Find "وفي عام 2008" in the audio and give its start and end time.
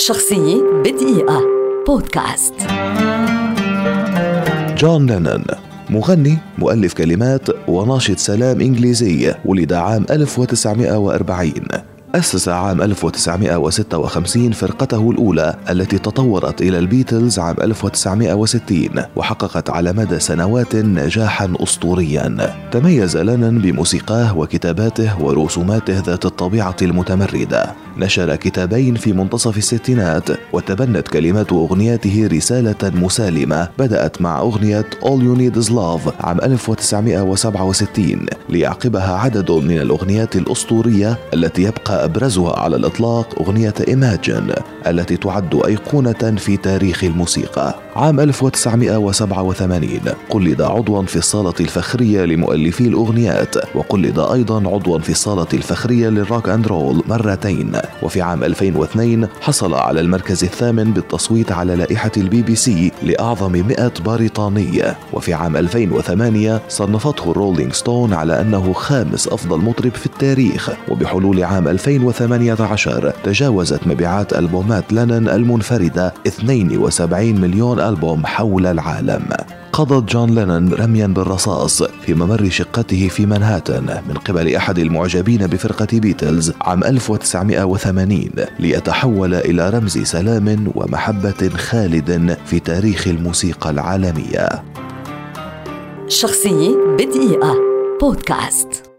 65.12-66.60